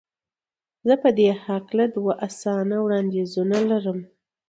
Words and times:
زه 0.87 0.93
په 1.03 1.09
دې 1.17 1.27
هکله 1.45 1.85
دوه 1.95 2.13
اسانه 2.27 2.77
وړاندیزونه 2.81 3.57
لرم. 3.71 3.99